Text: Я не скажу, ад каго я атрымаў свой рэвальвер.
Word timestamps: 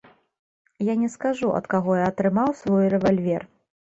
Я 0.91 0.95
не 1.01 1.09
скажу, 1.15 1.51
ад 1.59 1.67
каго 1.75 1.91
я 1.99 2.07
атрымаў 2.13 2.49
свой 2.61 2.91
рэвальвер. 2.97 3.41